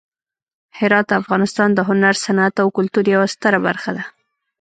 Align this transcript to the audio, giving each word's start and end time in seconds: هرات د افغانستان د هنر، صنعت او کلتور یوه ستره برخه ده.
هرات 0.79 1.05
د 1.09 1.13
افغانستان 1.21 1.69
د 1.73 1.79
هنر، 1.89 2.15
صنعت 2.25 2.55
او 2.63 2.67
کلتور 2.77 3.05
یوه 3.15 3.27
ستره 3.33 3.57
برخه 3.67 3.89
ده. 3.97 4.03